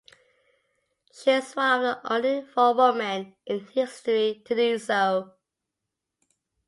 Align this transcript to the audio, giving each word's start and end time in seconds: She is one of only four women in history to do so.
She 1.13 1.29
is 1.29 1.55
one 1.55 1.85
of 1.85 1.97
only 2.05 2.41
four 2.43 2.73
women 2.73 3.35
in 3.45 3.67
history 3.67 4.41
to 4.45 4.55
do 4.55 4.79
so. 4.79 5.35